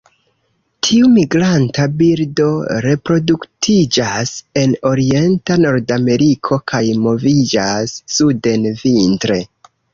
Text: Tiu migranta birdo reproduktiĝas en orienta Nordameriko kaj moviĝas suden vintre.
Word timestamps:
Tiu 0.85 1.09
migranta 1.17 1.83
birdo 1.99 2.47
reproduktiĝas 2.85 4.33
en 4.63 4.75
orienta 4.95 5.59
Nordameriko 5.67 6.61
kaj 6.75 6.85
moviĝas 7.07 7.97
suden 8.19 8.69
vintre. 8.85 9.43